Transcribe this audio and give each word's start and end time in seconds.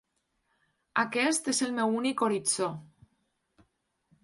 Aquest 1.01 1.51
és 1.53 1.61
el 1.67 1.77
meu 1.81 1.95
únic 1.99 2.25
horitzó. 2.27 2.73